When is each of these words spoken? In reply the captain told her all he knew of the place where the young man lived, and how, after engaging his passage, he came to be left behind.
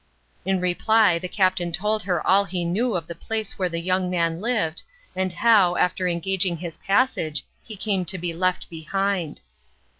In 0.45 0.59
reply 0.59 1.19
the 1.19 1.27
captain 1.29 1.71
told 1.71 2.01
her 2.01 2.25
all 2.25 2.43
he 2.45 2.65
knew 2.65 2.95
of 2.95 3.05
the 3.05 3.13
place 3.13 3.59
where 3.59 3.69
the 3.69 3.79
young 3.79 4.09
man 4.09 4.41
lived, 4.41 4.81
and 5.15 5.31
how, 5.31 5.75
after 5.75 6.07
engaging 6.07 6.57
his 6.57 6.79
passage, 6.79 7.45
he 7.61 7.75
came 7.75 8.03
to 8.05 8.17
be 8.17 8.33
left 8.33 8.67
behind. 8.67 9.41